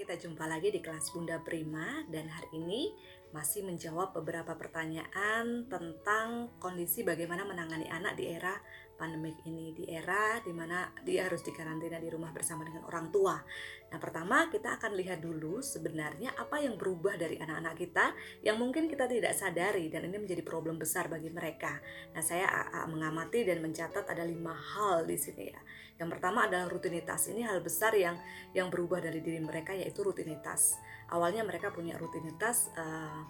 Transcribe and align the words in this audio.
Kita 0.00 0.16
jumpa 0.16 0.48
lagi 0.48 0.72
di 0.72 0.80
kelas 0.80 1.12
Bunda 1.12 1.36
Prima 1.44 2.00
dan 2.08 2.24
hari 2.32 2.56
ini 2.56 2.88
masih 3.36 3.60
menjawab 3.68 4.16
beberapa 4.16 4.56
pertanyaan 4.56 5.68
tentang 5.68 6.56
kondisi 6.56 7.04
bagaimana 7.04 7.44
menangani 7.44 7.84
anak 7.84 8.16
di 8.16 8.32
era 8.32 8.56
pandemik 9.00 9.40
ini 9.48 9.72
di 9.72 9.88
era 9.88 10.36
di 10.44 10.52
mana 10.52 10.92
dia 11.00 11.24
harus 11.24 11.40
dikarantina 11.40 11.96
di 11.96 12.12
rumah 12.12 12.28
bersama 12.36 12.68
dengan 12.68 12.84
orang 12.84 13.08
tua. 13.08 13.40
Nah 13.88 13.96
pertama 13.96 14.52
kita 14.52 14.76
akan 14.76 14.92
lihat 15.00 15.24
dulu 15.24 15.64
sebenarnya 15.64 16.36
apa 16.36 16.60
yang 16.60 16.76
berubah 16.76 17.16
dari 17.16 17.40
anak-anak 17.40 17.74
kita 17.80 18.12
yang 18.44 18.60
mungkin 18.60 18.92
kita 18.92 19.08
tidak 19.08 19.32
sadari 19.32 19.88
dan 19.88 20.04
ini 20.04 20.20
menjadi 20.20 20.44
problem 20.44 20.76
besar 20.76 21.08
bagi 21.08 21.32
mereka. 21.32 21.80
Nah 22.12 22.20
saya 22.20 22.44
mengamati 22.84 23.48
dan 23.48 23.64
mencatat 23.64 24.04
ada 24.04 24.28
lima 24.28 24.52
hal 24.52 25.08
di 25.08 25.16
sini 25.16 25.48
ya. 25.48 25.60
Yang 25.96 26.20
pertama 26.20 26.44
adalah 26.44 26.68
rutinitas. 26.68 27.32
Ini 27.32 27.48
hal 27.48 27.64
besar 27.64 27.96
yang 27.96 28.20
yang 28.52 28.68
berubah 28.68 29.00
dari 29.00 29.24
diri 29.24 29.40
mereka 29.40 29.72
yaitu 29.72 30.04
rutinitas. 30.04 30.76
Awalnya 31.08 31.48
mereka 31.48 31.72
punya 31.72 31.96
rutinitas 31.96 32.68
uh, 32.76 33.24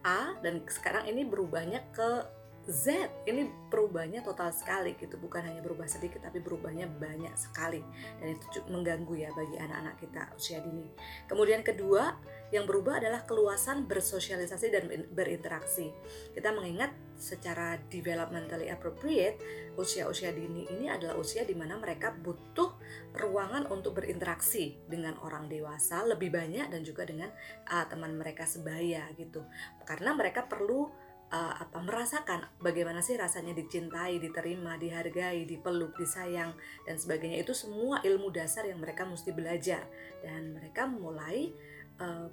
A 0.00 0.32
dan 0.40 0.64
sekarang 0.64 1.04
ini 1.12 1.28
berubahnya 1.28 1.92
ke 1.92 2.39
Z 2.70 3.10
ini 3.26 3.50
perubahannya 3.66 4.22
total 4.22 4.54
sekali 4.54 4.94
gitu. 4.94 5.18
Bukan 5.18 5.42
hanya 5.42 5.58
berubah 5.58 5.90
sedikit 5.90 6.22
tapi 6.22 6.38
berubahnya 6.38 6.86
banyak 6.86 7.34
sekali. 7.34 7.82
Dan 8.22 8.38
itu 8.38 8.62
mengganggu 8.70 9.14
ya 9.18 9.30
bagi 9.34 9.58
anak-anak 9.58 9.94
kita 9.98 10.22
usia 10.38 10.62
dini. 10.62 10.86
Kemudian 11.26 11.66
kedua 11.66 12.14
yang 12.54 12.70
berubah 12.70 13.02
adalah 13.02 13.26
keluasan 13.26 13.90
bersosialisasi 13.90 14.66
dan 14.70 14.86
berinteraksi. 15.10 15.90
Kita 16.30 16.54
mengingat 16.54 16.94
secara 17.20 17.76
developmentally 17.90 18.72
appropriate 18.72 19.36
usia-usia 19.76 20.32
dini 20.32 20.64
ini 20.72 20.88
adalah 20.88 21.20
usia 21.20 21.44
di 21.44 21.52
mana 21.52 21.76
mereka 21.76 22.10
butuh 22.10 22.74
ruangan 23.12 23.68
untuk 23.68 24.00
berinteraksi 24.00 24.80
dengan 24.88 25.20
orang 25.20 25.46
dewasa 25.46 26.00
lebih 26.06 26.32
banyak 26.32 26.72
dan 26.72 26.80
juga 26.80 27.04
dengan 27.04 27.28
uh, 27.68 27.84
teman 27.86 28.16
mereka 28.16 28.48
sebaya 28.48 29.04
gitu. 29.18 29.44
Karena 29.84 30.16
mereka 30.16 30.48
perlu 30.48 31.09
uh, 31.30 31.54
apa 31.62 31.78
merasakan 31.80 32.46
bagaimana 32.58 33.00
sih 33.00 33.14
rasanya 33.14 33.54
dicintai, 33.54 34.18
diterima, 34.18 34.76
dihargai, 34.76 35.46
dipeluk, 35.46 35.94
disayang 35.96 36.54
dan 36.84 36.98
sebagainya 36.98 37.40
itu 37.40 37.54
semua 37.54 38.02
ilmu 38.02 38.34
dasar 38.34 38.66
yang 38.66 38.82
mereka 38.82 39.06
mesti 39.06 39.30
belajar 39.30 39.86
dan 40.20 40.58
mereka 40.58 40.90
mulai 40.90 41.54
uh, 42.02 42.26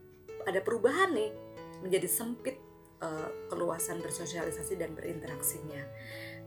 ada 0.46 0.60
perubahan 0.62 1.14
nih 1.14 1.32
menjadi 1.86 2.10
sempit 2.10 2.58
uh, 3.02 3.30
keluasan 3.54 4.02
bersosialisasi 4.02 4.78
dan 4.82 4.98
berinteraksinya. 4.98 5.82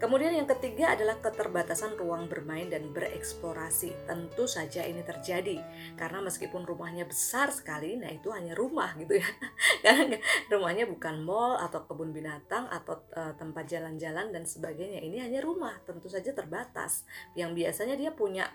Kemudian 0.01 0.33
yang 0.33 0.49
ketiga 0.49 0.97
adalah 0.97 1.21
keterbatasan 1.21 1.93
ruang 2.01 2.25
bermain 2.25 2.73
dan 2.73 2.89
bereksplorasi. 2.89 4.09
Tentu 4.09 4.49
saja 4.49 4.81
ini 4.89 5.05
terjadi 5.05 5.61
karena 6.01 6.25
meskipun 6.25 6.65
rumahnya 6.65 7.05
besar 7.05 7.53
sekali, 7.53 8.01
nah 8.01 8.09
itu 8.09 8.33
hanya 8.33 8.57
rumah 8.57 8.97
gitu 8.97 9.21
ya. 9.21 9.29
Karena 9.85 10.17
rumahnya 10.49 10.89
bukan 10.89 11.21
mall 11.21 11.61
atau 11.61 11.85
kebun 11.85 12.17
binatang 12.17 12.65
atau 12.73 13.05
uh, 13.13 13.37
tempat 13.37 13.69
jalan-jalan 13.69 14.33
dan 14.33 14.49
sebagainya. 14.49 15.05
Ini 15.05 15.29
hanya 15.29 15.45
rumah, 15.45 15.77
tentu 15.85 16.09
saja 16.09 16.33
terbatas. 16.33 17.05
Yang 17.37 17.61
biasanya 17.61 18.01
dia 18.01 18.17
punya 18.17 18.49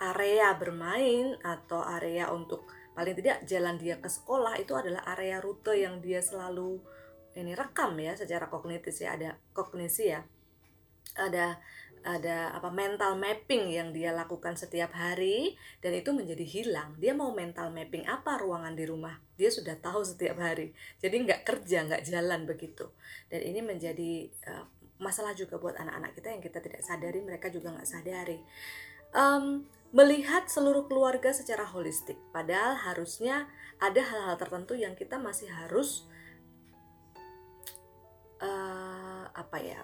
area 0.00 0.56
bermain 0.56 1.36
atau 1.44 1.84
area 1.84 2.32
untuk 2.32 2.64
paling 2.96 3.12
tidak 3.20 3.44
jalan 3.44 3.76
dia 3.76 4.00
ke 4.00 4.08
sekolah 4.08 4.56
itu 4.56 4.72
adalah 4.72 5.04
area 5.12 5.44
rute 5.44 5.76
yang 5.76 6.00
dia 6.00 6.24
selalu 6.24 6.80
ini 7.38 7.54
rekam 7.54 7.94
ya 7.98 8.18
secara 8.18 8.50
kognitif 8.50 8.94
ya 8.98 9.14
ada 9.14 9.30
kognisi 9.54 10.10
ya. 10.10 10.22
Ada 11.14 11.58
ada 12.00 12.56
apa 12.56 12.72
mental 12.72 13.20
mapping 13.20 13.76
yang 13.76 13.92
dia 13.92 14.08
lakukan 14.16 14.56
setiap 14.56 14.96
hari 14.96 15.54
dan 15.84 15.92
itu 15.92 16.16
menjadi 16.16 16.44
hilang. 16.48 16.96
Dia 16.96 17.12
mau 17.12 17.30
mental 17.36 17.68
mapping 17.68 18.08
apa 18.08 18.40
ruangan 18.40 18.72
di 18.72 18.88
rumah? 18.88 19.20
Dia 19.36 19.52
sudah 19.52 19.76
tahu 19.76 20.00
setiap 20.00 20.40
hari. 20.40 20.72
Jadi 20.98 21.28
nggak 21.28 21.44
kerja 21.44 21.84
nggak 21.84 22.02
jalan 22.08 22.48
begitu. 22.48 22.88
Dan 23.28 23.44
ini 23.44 23.60
menjadi 23.60 24.32
uh, 24.48 24.64
masalah 25.00 25.36
juga 25.36 25.60
buat 25.60 25.76
anak-anak 25.76 26.16
kita 26.16 26.28
yang 26.32 26.42
kita 26.44 26.58
tidak 26.64 26.80
sadari 26.80 27.20
mereka 27.20 27.52
juga 27.52 27.72
nggak 27.76 27.88
sadari. 27.88 28.40
Um, 29.12 29.68
melihat 29.90 30.46
seluruh 30.46 30.86
keluarga 30.88 31.34
secara 31.36 31.68
holistik. 31.68 32.16
Padahal 32.32 32.78
harusnya 32.80 33.50
ada 33.76 34.00
hal-hal 34.00 34.38
tertentu 34.38 34.72
yang 34.78 34.96
kita 34.96 35.18
masih 35.18 35.50
harus 35.50 36.06
uh, 38.42 39.24
apa 39.30 39.58
ya 39.60 39.80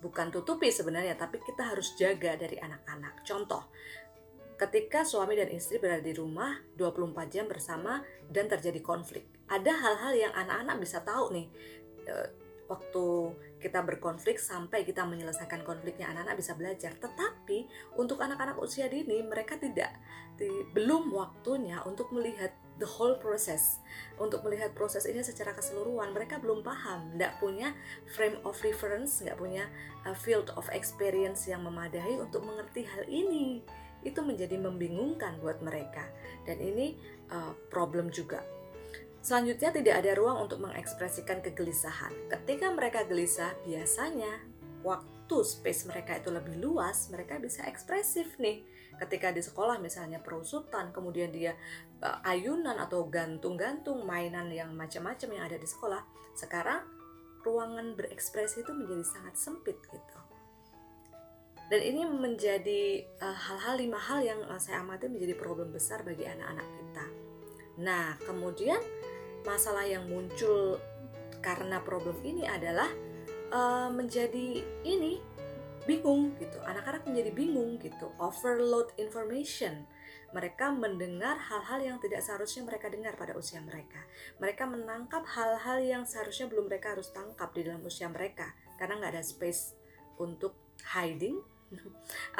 bukan 0.00 0.32
tutupi 0.32 0.72
sebenarnya 0.72 1.12
tapi 1.14 1.38
kita 1.44 1.70
harus 1.74 1.94
jaga 1.94 2.34
dari 2.38 2.56
anak-anak. 2.56 3.22
Contoh 3.22 3.68
ketika 4.56 5.08
suami 5.08 5.40
dan 5.40 5.48
istri 5.52 5.80
berada 5.80 6.04
di 6.04 6.12
rumah 6.12 6.60
24 6.76 7.32
jam 7.32 7.48
bersama 7.48 8.04
dan 8.28 8.44
terjadi 8.44 8.80
konflik. 8.84 9.24
Ada 9.48 9.72
hal-hal 9.72 10.12
yang 10.28 10.32
anak-anak 10.36 10.76
bisa 10.84 11.00
tahu 11.00 11.32
nih 11.32 11.46
uh, 12.08 12.28
waktu 12.70 13.06
kita 13.58 13.82
berkonflik 13.82 14.38
sampai 14.38 14.86
kita 14.86 15.02
menyelesaikan 15.02 15.66
konfliknya 15.66 16.14
anak-anak 16.14 16.38
bisa 16.38 16.52
belajar. 16.54 16.94
Tetapi 16.94 17.58
untuk 17.98 18.22
anak-anak 18.22 18.56
usia 18.62 18.86
dini 18.86 19.20
mereka 19.26 19.58
tidak 19.58 19.90
di, 20.38 20.48
belum 20.70 21.10
waktunya 21.10 21.82
untuk 21.82 22.14
melihat 22.14 22.54
the 22.80 22.88
whole 22.88 23.14
process. 23.20 23.78
Untuk 24.16 24.42
melihat 24.42 24.72
proses 24.72 25.04
ini 25.04 25.20
secara 25.20 25.52
keseluruhan 25.52 26.16
mereka 26.16 26.40
belum 26.40 26.64
paham. 26.64 27.14
Tidak 27.14 27.38
punya 27.38 27.76
frame 28.16 28.40
of 28.42 28.56
reference 28.64 29.20
nggak 29.20 29.36
punya 29.36 29.68
uh, 30.08 30.16
field 30.16 30.50
of 30.56 30.66
experience 30.72 31.46
yang 31.46 31.62
memadai 31.62 32.16
untuk 32.16 32.42
mengerti 32.42 32.88
hal 32.88 33.04
ini. 33.06 33.60
Itu 34.00 34.24
menjadi 34.24 34.56
membingungkan 34.56 35.38
buat 35.44 35.60
mereka. 35.60 36.08
Dan 36.48 36.58
ini 36.58 36.96
uh, 37.28 37.52
problem 37.68 38.08
juga. 38.08 38.40
Selanjutnya 39.20 39.68
tidak 39.68 39.94
ada 40.00 40.16
ruang 40.16 40.48
untuk 40.48 40.64
mengekspresikan 40.64 41.44
kegelisahan. 41.44 42.32
Ketika 42.32 42.72
mereka 42.72 43.04
gelisah, 43.04 43.52
biasanya 43.68 44.40
waktu 44.80 45.36
space 45.46 45.86
mereka 45.86 46.18
itu 46.18 46.32
lebih 46.32 46.58
luas, 46.58 47.08
mereka 47.12 47.38
bisa 47.38 47.64
ekspresif 47.68 48.36
nih. 48.40 48.64
Ketika 49.00 49.32
di 49.32 49.40
sekolah 49.40 49.80
misalnya 49.80 50.20
perusutan 50.20 50.92
kemudian 50.92 51.32
dia 51.32 51.56
uh, 52.04 52.20
ayunan 52.26 52.76
atau 52.76 53.08
gantung-gantung 53.08 54.04
mainan 54.04 54.52
yang 54.52 54.76
macam-macam 54.76 55.28
yang 55.32 55.44
ada 55.48 55.56
di 55.56 55.68
sekolah 55.68 56.02
sekarang 56.36 56.84
ruangan 57.40 57.96
berekspresi 57.96 58.60
itu 58.60 58.72
menjadi 58.76 59.04
sangat 59.04 59.34
sempit 59.36 59.80
gitu. 59.88 60.18
Dan 61.70 61.80
ini 61.86 62.02
menjadi 62.02 63.06
uh, 63.22 63.36
hal-hal 63.36 63.78
lima 63.78 63.96
hal 63.96 64.20
yang 64.20 64.40
uh, 64.50 64.58
saya 64.58 64.82
amati 64.82 65.06
menjadi 65.06 65.38
problem 65.38 65.70
besar 65.70 66.02
bagi 66.02 66.26
anak-anak 66.26 66.68
kita. 66.76 67.06
Nah 67.80 68.18
kemudian 68.26 68.82
masalah 69.46 69.86
yang 69.88 70.04
muncul 70.10 70.76
karena 71.40 71.80
problem 71.80 72.20
ini 72.20 72.44
adalah 72.44 72.90
uh, 73.50 73.90
menjadi 73.92 74.64
ini 74.82 75.20
bingung 75.84 76.36
gitu. 76.38 76.58
Anak-anak 76.64 77.06
menjadi 77.06 77.30
bingung 77.34 77.78
gitu. 77.82 78.12
Overload 78.18 78.94
information. 78.96 79.86
Mereka 80.30 80.70
mendengar 80.70 81.34
hal-hal 81.50 81.82
yang 81.82 81.98
tidak 81.98 82.22
seharusnya 82.22 82.62
mereka 82.62 82.86
dengar 82.86 83.18
pada 83.18 83.34
usia 83.34 83.58
mereka. 83.58 83.98
Mereka 84.38 84.62
menangkap 84.70 85.26
hal-hal 85.26 85.82
yang 85.82 86.02
seharusnya 86.06 86.46
belum 86.46 86.70
mereka 86.70 86.94
harus 86.94 87.10
tangkap 87.10 87.50
di 87.50 87.66
dalam 87.66 87.82
usia 87.82 88.06
mereka. 88.06 88.54
Karena 88.78 89.02
nggak 89.02 89.18
ada 89.18 89.24
space 89.26 89.74
untuk 90.22 90.54
hiding 90.94 91.42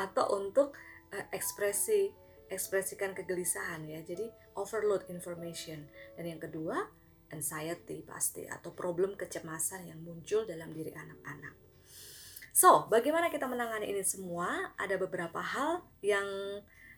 atau 0.06 0.38
untuk 0.38 0.78
uh, 1.10 1.26
ekspresi 1.34 2.14
ekspresikan 2.50 3.14
kegelisahan 3.14 3.86
ya. 3.86 4.02
Jadi 4.02 4.26
overload 4.58 5.06
information. 5.10 5.86
Dan 6.18 6.34
yang 6.34 6.42
kedua 6.42 6.99
anxiety 7.30 8.02
pasti 8.02 8.46
atau 8.46 8.74
problem 8.74 9.14
kecemasan 9.14 9.88
yang 9.90 10.02
muncul 10.02 10.44
dalam 10.44 10.70
diri 10.74 10.90
anak-anak 10.90 11.70
So, 12.50 12.90
bagaimana 12.90 13.30
kita 13.30 13.46
menangani 13.46 13.88
ini 13.94 14.02
semua? 14.02 14.74
Ada 14.74 14.98
beberapa 14.98 15.38
hal 15.38 15.86
yang 16.02 16.26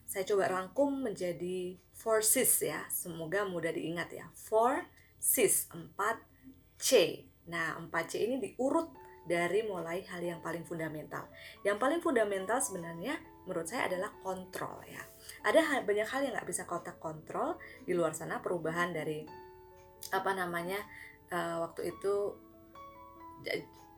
saya 0.08 0.24
coba 0.24 0.48
rangkum 0.48 1.04
menjadi 1.04 1.76
four 1.92 2.24
Cs 2.24 2.66
ya. 2.66 2.82
Semoga 2.88 3.44
mudah 3.44 3.70
diingat 3.70 4.10
ya. 4.16 4.26
Four 4.32 4.82
Cs, 5.20 5.70
4C. 5.70 6.90
Nah, 7.52 7.78
4C 7.78 8.26
ini 8.26 8.40
diurut 8.40 8.90
dari 9.22 9.62
mulai 9.62 10.02
hal 10.08 10.24
yang 10.24 10.42
paling 10.42 10.66
fundamental. 10.66 11.30
Yang 11.62 11.78
paling 11.78 12.00
fundamental 12.02 12.58
sebenarnya 12.58 13.20
menurut 13.46 13.68
saya 13.68 13.86
adalah 13.86 14.10
kontrol 14.18 14.82
ya. 14.88 15.04
Ada 15.46 15.84
banyak 15.86 16.08
hal 16.10 16.20
yang 16.26 16.32
nggak 16.34 16.48
bisa 16.48 16.66
kotak 16.66 16.98
kontrol 16.98 17.60
di 17.86 17.94
luar 17.94 18.16
sana 18.16 18.42
perubahan 18.42 18.90
dari 18.90 19.22
apa 20.10 20.34
namanya 20.34 20.82
uh, 21.31 21.62
waktu 21.69 21.94
itu 21.94 22.14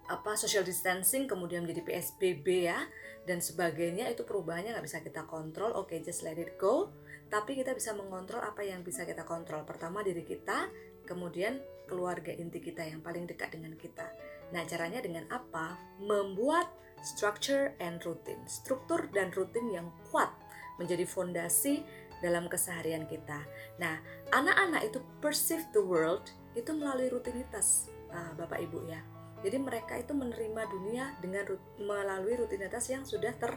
apa 0.05 0.37
social 0.37 0.65
distancing 0.65 1.25
kemudian 1.25 1.65
menjadi 1.65 1.81
PSBB 1.81 2.69
ya 2.69 2.85
dan 3.25 3.41
sebagainya 3.41 4.13
itu 4.13 4.21
perubahannya 4.29 4.77
nggak 4.77 4.85
bisa 4.85 5.01
kita 5.01 5.25
kontrol 5.25 5.73
oke 5.73 5.89
okay, 5.89 6.05
just 6.05 6.21
let 6.21 6.37
it 6.37 6.61
go. 6.61 6.93
Tapi 7.33 7.57
kita 7.57 7.73
bisa 7.73 7.97
mengontrol 7.97 8.45
apa 8.45 8.63
yang 8.63 8.85
bisa 8.85 9.09
kita 9.09 9.25
kontrol. 9.25 9.65
Pertama 9.65 10.05
diri 10.05 10.23
kita 10.23 10.69
kemudian 11.09 11.59
keluarga 11.89 12.31
inti 12.31 12.61
kita 12.61 12.85
yang 12.85 13.01
paling 13.01 13.25
dekat 13.25 13.57
dengan 13.57 13.75
kita. 13.81 14.07
Nah 14.53 14.63
caranya 14.69 15.01
dengan 15.01 15.25
apa? 15.33 15.81
Membuat 16.05 16.69
structure 17.01 17.73
and 17.81 17.99
routine. 18.05 18.45
Struktur 18.45 19.09
dan 19.11 19.33
rutin 19.33 19.73
yang 19.73 19.89
kuat 20.13 20.31
menjadi 20.77 21.07
fondasi 21.07 21.87
dalam 22.25 22.49
keseharian 22.49 23.05
kita. 23.05 23.45
Nah, 23.77 24.01
anak-anak 24.33 24.89
itu 24.89 25.05
perceive 25.21 25.69
the 25.77 25.85
world 25.85 26.33
itu 26.57 26.73
melalui 26.73 27.13
rutinitas 27.13 27.93
uh, 28.09 28.33
Bapak 28.41 28.65
Ibu 28.65 28.89
ya. 28.89 29.05
Jadi 29.45 29.61
mereka 29.61 30.01
itu 30.01 30.17
menerima 30.17 30.63
dunia 30.73 31.13
dengan 31.21 31.45
melalui 31.77 32.41
rutinitas 32.41 32.89
yang 32.89 33.05
sudah 33.05 33.37
ter 33.37 33.53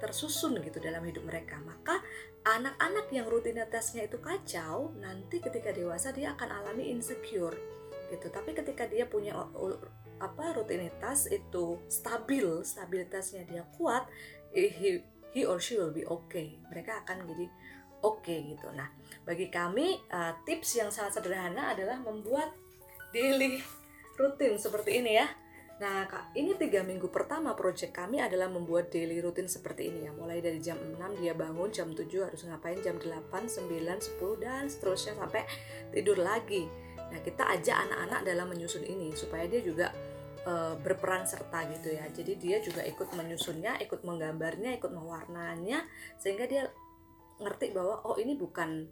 tersusun 0.00 0.60
gitu 0.64 0.80
dalam 0.80 1.04
hidup 1.04 1.28
mereka. 1.28 1.60
Maka 1.60 2.00
anak-anak 2.44 3.12
yang 3.12 3.28
rutinitasnya 3.28 4.08
itu 4.08 4.16
kacau, 4.20 4.92
nanti 4.96 5.40
ketika 5.40 5.72
dewasa 5.72 6.12
dia 6.12 6.32
akan 6.36 6.48
alami 6.52 6.88
insecure 6.88 7.56
gitu. 8.08 8.32
Tapi 8.32 8.56
ketika 8.56 8.88
dia 8.88 9.04
punya 9.04 9.36
apa 10.16 10.44
rutinitas 10.56 11.28
itu 11.28 11.80
stabil, 11.88 12.64
stabilitasnya 12.64 13.44
dia 13.44 13.64
kuat, 13.76 14.08
he, 14.52 15.04
he 15.36 15.44
or 15.44 15.60
she 15.60 15.76
will 15.76 15.92
be 15.92 16.04
okay. 16.08 16.56
Mereka 16.72 17.04
akan 17.04 17.28
jadi 17.28 17.46
oke 18.06 18.22
okay, 18.22 18.54
gitu. 18.54 18.70
Nah, 18.70 18.86
bagi 19.26 19.50
kami 19.50 19.98
uh, 20.14 20.38
tips 20.46 20.78
yang 20.78 20.94
sangat 20.94 21.18
sederhana 21.18 21.74
adalah 21.74 21.98
membuat 21.98 22.54
daily 23.10 23.58
rutin 24.14 24.54
seperti 24.54 25.02
ini 25.02 25.18
ya 25.18 25.26
Nah, 25.76 26.08
Kak, 26.08 26.32
ini 26.32 26.56
tiga 26.56 26.80
minggu 26.80 27.12
pertama 27.12 27.52
proyek 27.52 27.92
kami 27.92 28.16
adalah 28.16 28.48
membuat 28.48 28.88
daily 28.88 29.20
rutin 29.20 29.44
seperti 29.44 29.92
ini 29.92 30.08
ya. 30.08 30.12
Mulai 30.16 30.40
dari 30.40 30.56
jam 30.56 30.80
6 30.80 31.20
dia 31.20 31.36
bangun, 31.36 31.68
jam 31.68 31.92
7 31.92 32.08
harus 32.24 32.48
ngapain, 32.48 32.80
jam 32.80 32.96
8, 32.96 33.28
9, 33.28 33.68
10, 33.84 34.40
dan 34.40 34.72
seterusnya 34.72 35.20
sampai 35.20 35.44
tidur 35.92 36.16
lagi. 36.16 36.64
Nah, 37.12 37.20
kita 37.20 37.44
ajak 37.52 37.76
anak-anak 37.76 38.20
dalam 38.24 38.46
menyusun 38.48 38.88
ini 38.88 39.12
supaya 39.12 39.44
dia 39.52 39.60
juga 39.60 39.92
e, 40.48 40.80
berperan 40.80 41.28
serta 41.28 41.68
gitu 41.68 41.92
ya. 41.92 42.08
Jadi 42.08 42.32
dia 42.40 42.56
juga 42.64 42.80
ikut 42.80 43.12
menyusunnya, 43.12 43.76
ikut 43.84 44.00
menggambarnya, 44.00 44.80
ikut 44.80 44.88
mewarnanya, 44.96 45.84
sehingga 46.16 46.48
dia 46.48 46.72
ngerti 47.40 47.72
bahwa 47.72 48.00
oh 48.06 48.16
ini 48.16 48.34
bukan 48.36 48.88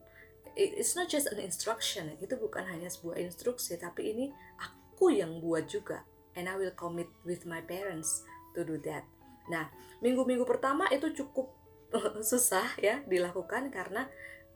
it's 0.55 0.95
not 0.95 1.11
just 1.11 1.27
an 1.35 1.43
instruction, 1.43 2.15
itu 2.23 2.39
bukan 2.39 2.63
hanya 2.71 2.87
sebuah 2.87 3.19
instruksi, 3.19 3.75
tapi 3.75 4.15
ini 4.15 4.31
aku 4.63 5.11
yang 5.11 5.43
buat 5.43 5.67
juga 5.67 6.07
and 6.39 6.47
I 6.47 6.55
will 6.55 6.75
commit 6.75 7.11
with 7.27 7.43
my 7.47 7.63
parents 7.63 8.23
to 8.55 8.63
do 8.63 8.79
that. 8.87 9.03
Nah, 9.51 9.67
minggu-minggu 9.99 10.47
pertama 10.47 10.87
itu 10.95 11.11
cukup 11.11 11.51
susah 12.31 12.79
ya 12.79 13.03
dilakukan 13.07 13.71
karena 13.71 14.07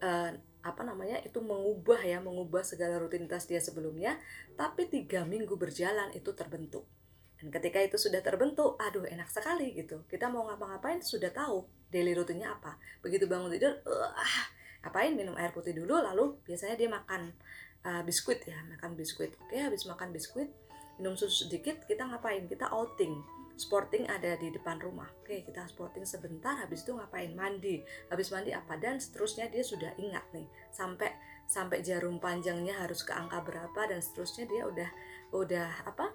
uh, 0.02 0.31
apa 0.58 0.82
namanya 0.82 1.23
itu 1.23 1.38
mengubah 1.38 2.02
ya 2.02 2.19
mengubah 2.19 2.67
segala 2.67 2.99
rutinitas 2.99 3.46
dia 3.46 3.62
sebelumnya 3.62 4.19
tapi 4.58 4.91
tiga 4.91 5.23
minggu 5.23 5.55
berjalan 5.55 6.11
itu 6.19 6.34
terbentuk 6.34 6.82
dan 7.38 7.55
ketika 7.55 7.79
itu 7.79 7.94
sudah 7.94 8.19
terbentuk 8.19 8.75
aduh 8.82 9.06
enak 9.06 9.31
sekali 9.31 9.70
gitu. 9.79 10.02
Kita 10.11 10.26
mau 10.26 10.50
ngapa-ngapain 10.50 10.99
sudah 10.99 11.31
tahu 11.31 11.62
daily 11.87 12.11
rutinnya 12.11 12.50
apa. 12.50 12.75
Begitu 12.99 13.31
bangun 13.31 13.55
tidur 13.55 13.79
uh, 13.87 14.11
apain 14.82 15.14
minum 15.14 15.38
air 15.38 15.55
putih 15.55 15.70
dulu? 15.70 16.02
Lalu 16.02 16.43
biasanya 16.43 16.75
dia 16.75 16.90
makan 16.90 17.31
uh, 17.87 18.02
biskuit 18.02 18.43
ya 18.43 18.58
makan 18.75 18.99
biskuit. 18.99 19.38
Oke 19.46 19.55
habis 19.55 19.87
makan 19.87 20.11
biskuit 20.11 20.50
minum 20.99 21.14
susu 21.14 21.46
sedikit 21.46 21.87
kita 21.87 22.11
ngapain? 22.11 22.50
Kita 22.50 22.75
outing. 22.75 23.38
Sporting 23.58 24.06
ada 24.06 24.38
di 24.38 24.50
depan 24.50 24.82
rumah. 24.82 25.06
Oke 25.23 25.46
kita 25.46 25.62
sporting 25.70 26.02
sebentar 26.02 26.58
habis 26.58 26.82
itu 26.82 26.91
ngapain? 26.91 27.31
Mandi. 27.38 27.87
Habis 28.11 28.34
mandi 28.34 28.50
apa? 28.50 28.75
Dan 28.82 28.99
seterusnya 28.99 29.46
dia 29.46 29.62
sudah 29.62 29.94
ingat 29.94 30.26
nih 30.34 30.46
sampai 30.75 31.14
sampai 31.46 31.87
jarum 31.87 32.19
panjangnya 32.19 32.82
harus 32.82 33.06
ke 33.06 33.14
angka 33.14 33.46
berapa 33.46 33.81
dan 33.88 34.02
seterusnya 34.02 34.44
dia 34.50 34.62
udah 34.69 34.91
udah 35.32 35.69
apa 35.88 36.12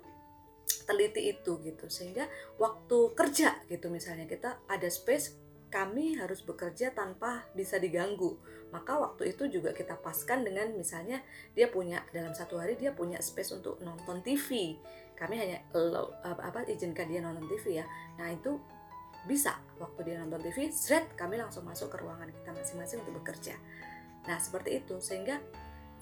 teliti 0.81 1.29
itu 1.29 1.61
gitu 1.61 1.85
sehingga 1.93 2.25
waktu 2.57 3.13
kerja 3.13 3.61
gitu 3.69 3.93
misalnya 3.93 4.25
kita 4.25 4.57
ada 4.65 4.89
space 4.89 5.43
kami 5.73 6.13
harus 6.21 6.45
bekerja 6.45 6.93
tanpa 6.93 7.49
bisa 7.57 7.81
diganggu. 7.81 8.37
Maka 8.69 8.93
waktu 9.01 9.33
itu 9.33 9.49
juga 9.49 9.73
kita 9.73 9.97
paskan 9.97 10.45
dengan 10.45 10.69
misalnya 10.77 11.25
dia 11.57 11.65
punya 11.65 12.05
dalam 12.13 12.37
satu 12.37 12.61
hari 12.61 12.77
dia 12.77 12.93
punya 12.93 13.17
space 13.17 13.57
untuk 13.57 13.81
nonton 13.81 14.21
TV. 14.21 14.77
Kami 15.17 15.33
hanya 15.33 15.65
apa, 16.21 16.53
apa 16.53 16.59
izinkan 16.69 17.09
dia 17.09 17.25
nonton 17.25 17.49
TV 17.49 17.81
ya. 17.81 17.85
Nah 18.21 18.29
itu 18.29 18.61
bisa 19.25 19.57
waktu 19.81 20.13
dia 20.13 20.21
nonton 20.21 20.45
TV, 20.45 20.69
zret 20.69 21.09
kami 21.17 21.41
langsung 21.41 21.65
masuk 21.65 21.89
ke 21.89 21.97
ruangan 22.05 22.29
kita 22.29 22.53
masing-masing 22.53 23.01
untuk 23.01 23.25
bekerja. 23.25 23.57
Nah 24.29 24.37
seperti 24.37 24.77
itu 24.77 25.01
sehingga 25.01 25.41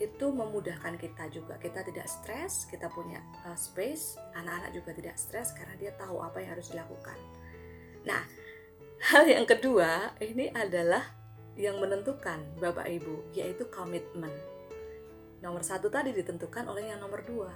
itu 0.01 0.33
memudahkan 0.33 0.97
kita 0.97 1.29
juga. 1.29 1.61
Kita 1.61 1.85
tidak 1.85 2.09
stres, 2.09 2.65
kita 2.65 2.89
punya 2.89 3.21
uh, 3.45 3.53
space, 3.53 4.17
anak-anak 4.33 4.73
juga 4.73 4.91
tidak 4.97 5.15
stres 5.21 5.53
karena 5.53 5.77
dia 5.77 5.93
tahu 5.93 6.25
apa 6.25 6.41
yang 6.41 6.57
harus 6.57 6.73
dilakukan. 6.73 7.17
Nah, 8.01 8.25
Hal 9.09 9.25
yang 9.25 9.49
kedua 9.49 10.13
ini 10.21 10.53
adalah 10.53 11.01
yang 11.57 11.81
menentukan 11.81 12.37
Bapak 12.61 12.85
Ibu, 12.85 13.33
yaitu 13.33 13.65
komitmen. 13.73 14.29
Nomor 15.41 15.65
satu 15.65 15.89
tadi 15.89 16.13
ditentukan 16.13 16.69
oleh 16.69 16.93
yang 16.93 17.01
nomor 17.01 17.25
dua. 17.25 17.49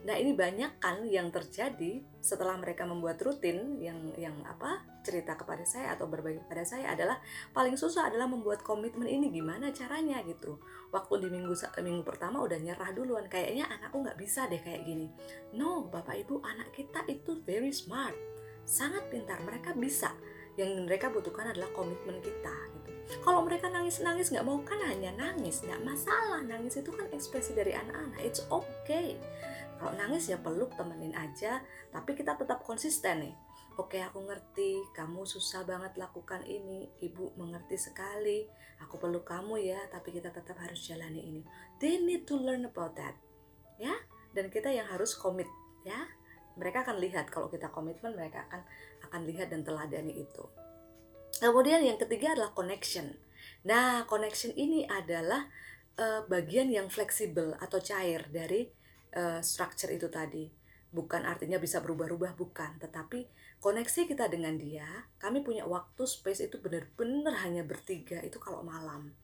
Nah 0.00 0.16
ini 0.16 0.32
banyak 0.32 0.80
kan 0.80 1.04
yang 1.04 1.28
terjadi 1.28 2.00
setelah 2.24 2.56
mereka 2.56 2.88
membuat 2.88 3.20
rutin 3.20 3.76
yang 3.80 4.00
yang 4.16 4.36
apa 4.48 4.80
cerita 5.04 5.36
kepada 5.36 5.64
saya 5.64 5.96
atau 5.96 6.08
berbagi 6.08 6.40
kepada 6.44 6.64
saya 6.64 6.92
adalah 6.92 7.20
paling 7.52 7.76
susah 7.76 8.08
adalah 8.08 8.28
membuat 8.28 8.64
komitmen 8.64 9.08
ini 9.08 9.28
gimana 9.28 9.72
caranya 9.72 10.24
gitu. 10.24 10.56
Waktu 10.88 11.24
di 11.24 11.28
minggu 11.28 11.52
minggu 11.56 12.04
pertama 12.04 12.40
udah 12.40 12.56
nyerah 12.56 12.92
duluan 12.96 13.28
kayaknya 13.28 13.68
anakku 13.68 14.00
nggak 14.00 14.16
bisa 14.16 14.48
deh 14.48 14.60
kayak 14.60 14.88
gini. 14.88 15.12
No 15.52 15.88
bapak 15.88 16.16
ibu 16.24 16.40
anak 16.44 16.72
kita 16.72 17.04
itu 17.08 17.40
very 17.44 17.72
smart 17.72 18.16
sangat 18.64 19.04
pintar 19.10 19.40
mereka 19.44 19.76
bisa 19.76 20.12
yang 20.56 20.84
mereka 20.84 21.08
butuhkan 21.08 21.52
adalah 21.52 21.68
komitmen 21.72 22.20
kita 22.20 22.54
gitu. 22.76 22.90
Kalau 23.20 23.42
mereka 23.42 23.66
nangis-nangis 23.66 24.30
nggak 24.30 24.46
mau 24.46 24.62
kan 24.62 24.78
hanya 24.86 25.10
nangis, 25.18 25.66
nggak 25.66 25.82
masalah. 25.82 26.46
Nangis 26.46 26.78
itu 26.78 26.94
kan 26.94 27.10
ekspresi 27.10 27.58
dari 27.58 27.74
anak-anak. 27.74 28.20
It's 28.22 28.46
okay. 28.46 29.18
Kalau 29.80 29.96
nangis 29.96 30.28
ya 30.28 30.36
peluk 30.36 30.76
temenin 30.76 31.16
aja, 31.16 31.64
tapi 31.88 32.12
kita 32.12 32.36
tetap 32.36 32.60
konsisten 32.60 33.24
nih. 33.24 33.34
Oke, 33.80 33.96
aku 34.04 34.20
ngerti, 34.28 34.84
kamu 34.92 35.24
susah 35.24 35.64
banget 35.64 35.96
lakukan 35.96 36.44
ini. 36.44 36.92
Ibu 37.00 37.40
mengerti 37.40 37.80
sekali. 37.80 38.44
Aku 38.84 39.00
peluk 39.00 39.24
kamu 39.24 39.56
ya, 39.64 39.80
tapi 39.88 40.12
kita 40.12 40.28
tetap 40.28 40.60
harus 40.60 40.84
jalani 40.84 41.24
ini. 41.24 41.40
They 41.80 41.96
need 41.96 42.28
to 42.28 42.36
learn 42.36 42.68
about 42.68 43.00
that. 43.00 43.16
Ya, 43.80 43.96
dan 44.34 44.50
kita 44.50 44.70
yang 44.70 44.86
harus 44.86 45.14
komit 45.18 45.48
ya 45.82 46.06
mereka 46.58 46.86
akan 46.86 46.98
lihat 47.02 47.30
kalau 47.30 47.48
kita 47.50 47.70
komitmen 47.70 48.14
mereka 48.14 48.46
akan 48.50 48.62
akan 49.10 49.20
lihat 49.26 49.50
dan 49.50 49.62
teladani 49.66 50.22
itu 50.22 50.44
kemudian 51.40 51.82
yang 51.82 51.98
ketiga 51.98 52.34
adalah 52.34 52.52
connection 52.54 53.16
nah 53.66 54.04
connection 54.06 54.54
ini 54.54 54.86
adalah 54.86 55.48
uh, 55.98 56.26
bagian 56.28 56.70
yang 56.70 56.88
fleksibel 56.88 57.56
atau 57.58 57.78
cair 57.80 58.26
dari 58.30 58.68
uh, 59.14 59.40
structure 59.42 59.90
itu 59.90 60.06
tadi. 60.10 60.50
Bukan 60.90 61.22
artinya 61.22 61.62
bisa 61.62 61.78
berubah-ubah 61.78 62.34
bukan. 62.34 62.82
Tetapi 62.82 63.30
koneksi 63.62 64.10
kita 64.10 64.26
dengan 64.26 64.58
dia 64.58 64.86
kami 65.22 65.46
punya 65.46 65.62
waktu 65.66 66.02
space 66.02 66.50
itu 66.50 66.58
benar-benar 66.58 67.46
hanya 67.46 67.62
bertiga 67.62 68.18
itu 68.22 68.42
kalau 68.42 68.66
malam. 68.66 69.14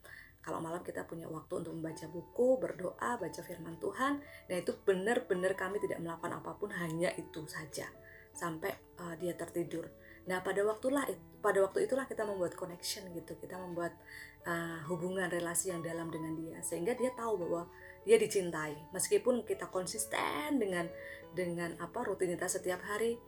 Kalau 0.47 0.63
malam 0.63 0.79
kita 0.79 1.03
punya 1.03 1.27
waktu 1.27 1.59
untuk 1.59 1.75
membaca 1.75 2.07
buku, 2.07 2.55
berdoa, 2.55 3.19
baca 3.19 3.41
firman 3.43 3.75
Tuhan, 3.83 4.23
nah 4.47 4.55
itu 4.55 4.71
benar-benar 4.87 5.59
kami 5.59 5.75
tidak 5.83 5.99
melakukan 5.99 6.39
apa 6.39 6.55
pun 6.55 6.71
hanya 6.71 7.11
itu 7.19 7.43
saja. 7.51 7.83
Sampai 8.31 8.71
uh, 8.95 9.19
dia 9.19 9.35
tertidur. 9.35 9.91
Nah 10.23 10.39
pada 10.39 10.63
waktulah 10.63 11.03
pada 11.43 11.59
waktu 11.67 11.83
itulah 11.83 12.07
kita 12.07 12.23
membuat 12.23 12.55
connection 12.55 13.11
gitu, 13.11 13.35
kita 13.35 13.59
membuat 13.59 13.91
uh, 14.47 14.79
hubungan 14.87 15.27
relasi 15.27 15.75
yang 15.75 15.83
dalam 15.83 16.07
dengan 16.07 16.31
dia. 16.39 16.63
Sehingga 16.63 16.95
dia 16.95 17.11
tahu 17.11 17.43
bahwa 17.43 17.67
dia 18.07 18.15
dicintai 18.15 18.95
meskipun 18.95 19.43
kita 19.43 19.67
konsisten 19.67 20.55
dengan 20.55 20.87
dengan 21.35 21.75
apa 21.83 22.07
rutinitas 22.07 22.55
setiap 22.55 22.79
hari. 22.87 23.19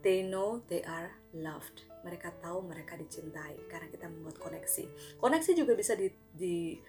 They 0.00 0.24
know 0.24 0.64
they 0.66 0.80
are 0.82 1.12
loved 1.36 1.90
mereka 2.00 2.32
tahu 2.40 2.64
mereka 2.64 2.96
dicintai 2.96 3.68
karena 3.68 3.88
kita 3.92 4.08
membuat 4.08 4.40
koneksi. 4.40 4.84
Koneksi 5.20 5.52
juga 5.52 5.76
bisa 5.76 5.92
di, 5.92 6.08
di 6.32 6.80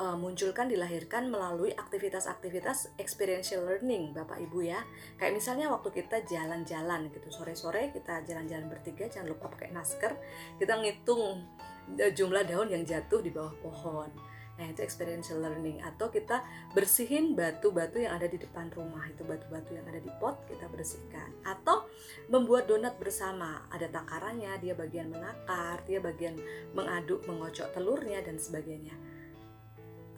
uh, 0.00 0.16
munculkan 0.16 0.68
dilahirkan 0.68 1.32
melalui 1.32 1.72
aktivitas-aktivitas 1.72 3.00
experiential 3.00 3.64
learning 3.64 4.12
Bapak 4.12 4.36
Ibu 4.36 4.58
ya. 4.68 4.84
Kayak 5.16 5.40
misalnya 5.40 5.72
waktu 5.72 5.88
kita 5.92 6.24
jalan-jalan 6.28 7.08
gitu 7.12 7.28
sore-sore 7.32 7.90
kita 7.96 8.22
jalan-jalan 8.28 8.68
bertiga 8.68 9.08
jangan 9.08 9.32
lupa 9.32 9.48
pakai 9.48 9.72
masker, 9.72 10.12
kita 10.60 10.76
ngitung 10.76 11.48
eh, 11.96 12.12
jumlah 12.12 12.44
daun 12.44 12.68
yang 12.68 12.84
jatuh 12.84 13.24
di 13.24 13.32
bawah 13.32 13.56
pohon 13.64 14.27
Nah, 14.58 14.66
itu 14.66 14.82
experiential 14.82 15.38
learning 15.38 15.78
atau 15.86 16.10
kita 16.10 16.42
bersihin 16.74 17.38
batu-batu 17.38 18.02
yang 18.02 18.18
ada 18.18 18.26
di 18.26 18.42
depan 18.42 18.66
rumah. 18.74 19.06
Itu 19.06 19.22
batu-batu 19.22 19.70
yang 19.78 19.86
ada 19.86 20.02
di 20.02 20.10
pot 20.18 20.42
kita 20.50 20.66
bersihkan. 20.66 21.30
Atau 21.46 21.86
membuat 22.26 22.66
donat 22.66 22.98
bersama. 22.98 23.62
Ada 23.70 23.86
takarannya, 23.94 24.58
dia 24.58 24.74
bagian 24.74 25.14
menakar, 25.14 25.86
dia 25.86 26.02
bagian 26.02 26.34
mengaduk, 26.74 27.22
mengocok 27.30 27.70
telurnya 27.70 28.18
dan 28.18 28.34
sebagainya. 28.42 28.98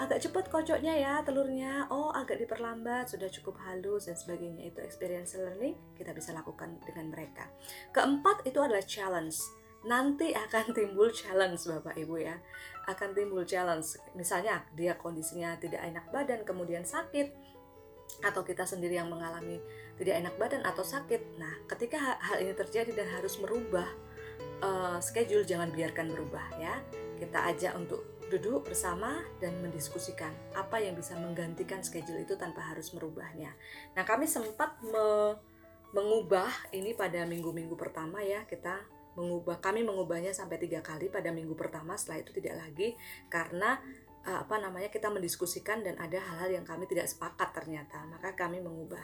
Agak 0.01 0.25
cepat 0.25 0.49
kocoknya 0.49 0.97
ya 0.97 1.21
telurnya. 1.21 1.85
Oh, 1.93 2.09
agak 2.09 2.41
diperlambat, 2.41 3.13
sudah 3.13 3.29
cukup 3.29 3.61
halus 3.69 4.09
dan 4.09 4.17
sebagainya. 4.17 4.73
Itu 4.73 4.81
experiential 4.81 5.45
learning 5.53 5.77
kita 5.93 6.17
bisa 6.17 6.33
lakukan 6.33 6.81
dengan 6.89 7.13
mereka. 7.13 7.45
Keempat 7.93 8.49
itu 8.49 8.57
adalah 8.57 8.81
challenge 8.81 9.60
nanti 9.81 10.37
akan 10.37 10.77
timbul 10.77 11.09
challenge 11.09 11.65
Bapak 11.65 11.97
Ibu 11.97 12.17
ya. 12.21 12.37
Akan 12.85 13.17
timbul 13.17 13.49
challenge. 13.49 13.97
Misalnya 14.13 14.65
dia 14.77 14.97
kondisinya 14.97 15.57
tidak 15.57 15.81
enak 15.81 16.09
badan 16.13 16.45
kemudian 16.45 16.85
sakit 16.85 17.33
atau 18.21 18.43
kita 18.43 18.67
sendiri 18.67 18.99
yang 18.99 19.09
mengalami 19.09 19.63
tidak 19.97 20.21
enak 20.21 20.35
badan 20.37 20.63
atau 20.67 20.85
sakit. 20.85 21.39
Nah, 21.41 21.65
ketika 21.71 22.19
hal 22.21 22.43
ini 22.43 22.53
terjadi 22.53 22.93
dan 22.93 23.09
harus 23.09 23.39
merubah 23.41 23.87
uh, 24.61 24.99
schedule 25.01 25.47
jangan 25.47 25.73
biarkan 25.73 26.13
berubah 26.13 26.45
ya. 26.61 26.81
Kita 27.21 27.53
ajak 27.53 27.77
untuk 27.77 28.01
duduk 28.31 28.71
bersama 28.71 29.27
dan 29.43 29.59
mendiskusikan 29.59 30.31
apa 30.55 30.79
yang 30.79 30.95
bisa 30.95 31.19
menggantikan 31.19 31.83
schedule 31.83 32.23
itu 32.23 32.39
tanpa 32.39 32.63
harus 32.63 32.93
merubahnya. 32.95 33.53
Nah, 33.97 34.05
kami 34.05 34.29
sempat 34.29 34.77
me 34.85 35.37
mengubah 35.91 36.47
ini 36.71 36.95
pada 36.95 37.27
minggu-minggu 37.27 37.75
pertama 37.75 38.23
ya 38.23 38.47
kita 38.47 38.79
mengubah 39.19 39.59
kami 39.59 39.83
mengubahnya 39.83 40.31
sampai 40.31 40.63
tiga 40.63 40.81
kali 40.81 41.11
pada 41.11 41.35
minggu 41.35 41.55
pertama 41.59 41.99
setelah 41.99 42.23
itu 42.23 42.31
tidak 42.39 42.63
lagi 42.63 42.95
karena 43.27 43.79
uh, 44.27 44.47
apa 44.47 44.57
namanya 44.63 44.89
kita 44.89 45.11
mendiskusikan 45.11 45.83
dan 45.83 45.99
ada 45.99 46.19
hal-hal 46.19 46.63
yang 46.63 46.67
kami 46.67 46.87
tidak 46.87 47.11
sepakat 47.11 47.51
ternyata. 47.51 48.07
Maka 48.07 48.37
kami 48.39 48.63
mengubah. 48.63 49.03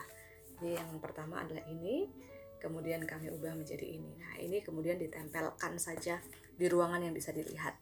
Jadi 0.57 0.79
yang 0.79 0.91
pertama 1.03 1.43
adalah 1.43 1.65
ini 1.69 2.09
kemudian 2.63 3.05
kami 3.05 3.29
ubah 3.35 3.53
menjadi 3.53 3.85
ini. 3.85 4.17
Nah 4.17 4.39
ini 4.41 4.63
kemudian 4.63 4.97
ditempelkan 4.97 5.77
saja 5.77 6.23
di 6.57 6.67
ruangan 6.71 7.03
yang 7.03 7.13
bisa 7.13 7.35
dilihat. 7.35 7.77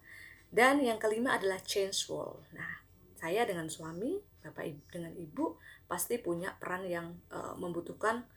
Dan 0.48 0.82
yang 0.82 1.02
kelima 1.02 1.34
adalah 1.34 1.58
change 1.66 2.06
wall 2.06 2.38
nah 2.54 2.84
saya 3.18 3.42
dengan 3.42 3.66
suami 3.72 4.20
bapak 4.44 4.64
ibu 4.68 4.82
dengan 4.92 5.16
ibu 5.16 5.56
pasti 5.88 6.20
punya 6.20 6.52
peran 6.60 6.84
yang 6.84 7.16
uh, 7.32 7.56
membutuhkan 7.56 8.28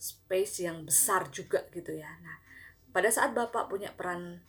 space 0.00 0.66
yang 0.66 0.82
besar 0.82 1.28
juga 1.30 1.62
gitu 1.70 1.94
ya. 1.94 2.10
Nah, 2.24 2.40
pada 2.92 3.08
saat 3.08 3.32
Bapak 3.32 3.72
punya 3.72 3.92
peran 3.92 4.44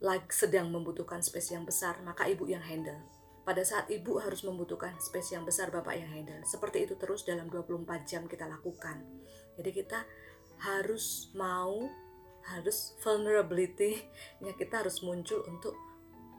like 0.00 0.28
sedang 0.32 0.68
membutuhkan 0.68 1.24
space 1.24 1.56
yang 1.56 1.64
besar, 1.64 2.00
maka 2.04 2.28
Ibu 2.28 2.48
yang 2.48 2.64
handle. 2.64 3.00
Pada 3.46 3.62
saat 3.62 3.86
Ibu 3.86 4.18
harus 4.20 4.42
membutuhkan 4.42 4.98
space 4.98 5.36
yang 5.38 5.46
besar, 5.46 5.70
Bapak 5.70 5.94
yang 5.96 6.10
handle. 6.10 6.42
Seperti 6.44 6.88
itu 6.88 6.98
terus 6.98 7.22
dalam 7.22 7.48
24 7.48 7.86
jam 8.04 8.26
kita 8.26 8.44
lakukan. 8.50 9.00
Jadi 9.56 9.70
kita 9.72 10.04
harus 10.60 11.30
mau 11.36 11.88
harus 12.46 12.94
vulnerability 13.02 13.98
ya 14.38 14.54
kita 14.54 14.86
harus 14.86 15.02
muncul 15.02 15.42
untuk 15.50 15.74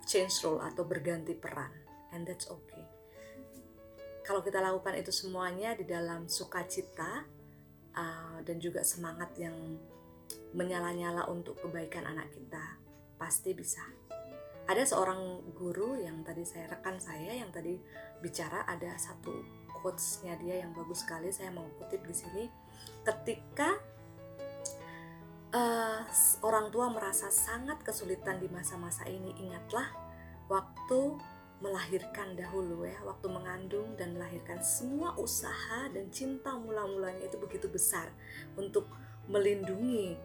change 0.08 0.40
role 0.48 0.64
atau 0.64 0.88
berganti 0.88 1.36
peran 1.36 1.70
and 2.16 2.24
that's 2.24 2.48
okay 2.48 2.86
kalau 4.24 4.40
kita 4.40 4.64
lakukan 4.64 4.96
itu 4.96 5.12
semuanya 5.12 5.76
di 5.76 5.84
dalam 5.84 6.32
sukacita 6.32 7.28
uh, 7.96 8.40
dan 8.44 8.58
juga 8.60 8.88
semangat 8.88 9.36
yang 9.36 9.56
menyala-nyala 10.54 11.28
untuk 11.30 11.60
kebaikan 11.62 12.06
anak 12.08 12.32
kita? 12.34 12.80
Pasti 13.18 13.54
bisa. 13.54 13.84
Ada 14.68 14.84
seorang 14.84 15.54
guru 15.56 15.96
yang 15.96 16.28
tadi 16.28 16.44
saya 16.44 16.68
rekan 16.68 17.00
saya 17.00 17.32
yang 17.32 17.48
tadi 17.56 17.80
bicara 18.20 18.68
ada 18.68 18.92
satu 19.00 19.32
quotes-nya 19.80 20.36
dia 20.42 20.60
yang 20.60 20.76
bagus 20.76 21.08
sekali. 21.08 21.32
Saya 21.32 21.54
mau 21.56 21.66
kutip 21.80 22.04
di 22.04 22.16
sini. 22.16 22.44
Ketika 23.08 23.80
uh, 25.56 26.02
orang 26.44 26.68
tua 26.74 26.92
merasa 26.92 27.32
sangat 27.32 27.80
kesulitan 27.86 28.44
di 28.44 28.52
masa-masa 28.52 29.08
ini 29.08 29.32
ingatlah 29.40 29.88
waktu 30.52 31.16
melahirkan 31.58 32.38
dahulu 32.38 32.86
ya 32.86 32.98
waktu 33.02 33.28
mengandung 33.32 33.98
dan 33.98 34.14
melahirkan. 34.14 34.62
Semua 34.62 35.18
usaha 35.18 35.90
dan 35.90 36.12
cinta 36.14 36.54
mula-mulanya 36.54 37.26
itu 37.26 37.38
begitu 37.42 37.66
besar 37.72 38.14
untuk 38.60 38.86
melindungi 39.28 40.16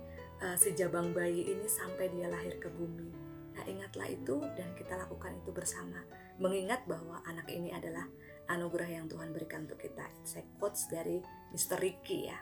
uh, 0.42 0.56
si 0.58 0.74
jabang 0.74 1.14
bayi 1.14 1.46
ini 1.46 1.66
sampai 1.66 2.10
dia 2.10 2.26
lahir 2.30 2.58
ke 2.58 2.70
bumi. 2.70 3.10
Nah, 3.52 3.64
ingatlah 3.68 4.08
itu 4.08 4.40
dan 4.56 4.72
kita 4.74 4.96
lakukan 4.96 5.36
itu 5.44 5.52
bersama. 5.52 6.00
Mengingat 6.40 6.88
bahwa 6.88 7.20
anak 7.28 7.46
ini 7.52 7.70
adalah 7.70 8.08
anugerah 8.48 8.88
yang 8.88 9.06
Tuhan 9.06 9.30
berikan 9.30 9.68
untuk 9.68 9.78
kita. 9.78 10.08
Saya 10.24 10.48
quotes 10.56 10.88
dari 10.88 11.20
Mr. 11.52 11.78
Ricky 11.78 12.32
ya. 12.32 12.38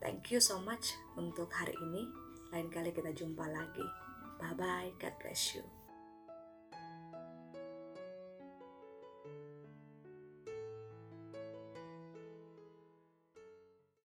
Thank 0.00 0.32
you 0.32 0.40
so 0.40 0.60
much 0.60 0.96
untuk 1.14 1.52
hari 1.52 1.76
ini. 1.76 2.08
Lain 2.52 2.72
kali 2.72 2.92
kita 2.92 3.12
jumpa 3.12 3.44
lagi. 3.48 3.86
Bye 4.40 4.56
bye. 4.56 4.90
God 5.00 5.14
bless 5.20 5.56
you. 5.56 5.75